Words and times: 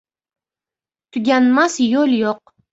•Tuganmas 1.17 1.79
yo‘l 1.87 2.19
yo‘q. 2.25 2.45